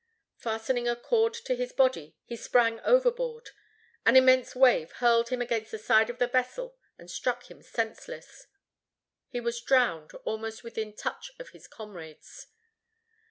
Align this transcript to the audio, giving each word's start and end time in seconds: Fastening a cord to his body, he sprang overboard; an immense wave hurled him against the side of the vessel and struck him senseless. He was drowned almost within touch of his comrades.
Fastening 0.39 0.87
a 0.87 0.95
cord 0.95 1.31
to 1.35 1.53
his 1.55 1.71
body, 1.73 2.17
he 2.25 2.35
sprang 2.35 2.79
overboard; 2.79 3.51
an 4.03 4.15
immense 4.15 4.55
wave 4.55 4.93
hurled 4.93 5.29
him 5.29 5.43
against 5.43 5.69
the 5.69 5.77
side 5.77 6.09
of 6.09 6.17
the 6.17 6.25
vessel 6.25 6.75
and 6.97 7.07
struck 7.07 7.51
him 7.51 7.61
senseless. 7.61 8.47
He 9.29 9.39
was 9.39 9.61
drowned 9.61 10.13
almost 10.25 10.63
within 10.63 10.95
touch 10.95 11.29
of 11.37 11.49
his 11.49 11.67
comrades. 11.67 12.47